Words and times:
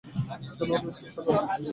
ধন্যবাদ 0.59 0.83
মিস্টার 0.87 1.09
ছাগল। 1.15 1.35